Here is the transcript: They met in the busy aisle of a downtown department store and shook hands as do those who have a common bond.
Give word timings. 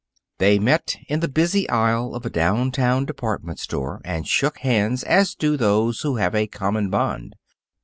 They 0.39 0.57
met 0.57 0.95
in 1.09 1.19
the 1.19 1.27
busy 1.27 1.69
aisle 1.69 2.15
of 2.15 2.25
a 2.25 2.29
downtown 2.31 3.05
department 3.05 3.59
store 3.59 4.01
and 4.03 4.27
shook 4.27 4.57
hands 4.57 5.03
as 5.03 5.35
do 5.35 5.55
those 5.57 6.01
who 6.01 6.15
have 6.15 6.33
a 6.33 6.47
common 6.47 6.89
bond. 6.89 7.35